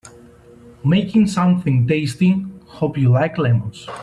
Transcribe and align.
Making 0.83 1.27
something 1.27 1.87
tasty 1.87 2.43
hope 2.65 2.97
you 2.97 3.09
like 3.11 3.37
lemons! 3.37 3.87